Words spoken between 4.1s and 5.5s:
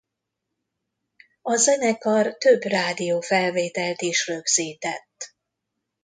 rögzített.